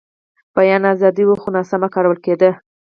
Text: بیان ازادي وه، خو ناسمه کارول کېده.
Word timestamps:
بیان 0.55 0.83
ازادي 0.93 1.23
وه، 1.25 1.35
خو 1.41 1.47
ناسمه 1.55 1.87
کارول 1.93 2.17
کېده. 2.25 2.51